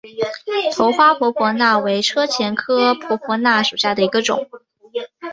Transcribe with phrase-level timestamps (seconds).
[0.75, 4.49] 头花婆婆纳为车前草科婆婆纳属下的一个种。